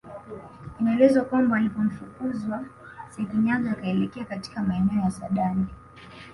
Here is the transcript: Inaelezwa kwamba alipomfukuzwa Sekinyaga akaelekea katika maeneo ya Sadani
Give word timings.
Inaelezwa 0.79 1.21
kwamba 1.23 1.55
alipomfukuzwa 1.57 2.65
Sekinyaga 3.09 3.71
akaelekea 3.71 4.25
katika 4.25 4.63
maeneo 4.63 4.99
ya 5.03 5.11
Sadani 5.11 5.65